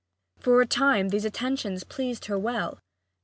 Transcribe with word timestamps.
For 0.39 0.59
a 0.63 0.65
time 0.65 1.09
these 1.09 1.25
attentions 1.25 1.83
pleased 1.83 2.25
her 2.25 2.39
well. 2.39 2.79